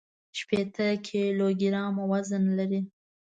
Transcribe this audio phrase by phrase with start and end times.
[0.39, 2.81] شپېته کيلوګرامه وزن لري.